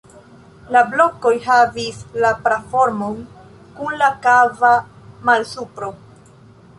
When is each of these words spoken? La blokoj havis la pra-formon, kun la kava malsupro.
La 0.75 0.81
blokoj 0.93 1.33
havis 1.47 1.99
la 2.23 2.31
pra-formon, 2.47 3.19
kun 3.77 3.95
la 3.99 4.09
kava 4.23 4.73
malsupro. 5.31 5.91